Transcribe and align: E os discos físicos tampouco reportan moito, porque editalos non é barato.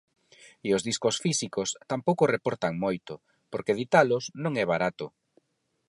E 0.67 0.69
os 0.77 0.81
discos 0.89 1.15
físicos 1.23 1.69
tampouco 1.91 2.23
reportan 2.35 2.73
moito, 2.85 3.13
porque 3.51 3.73
editalos 3.75 4.23
non 4.43 4.53
é 4.63 4.65
barato. 4.73 5.05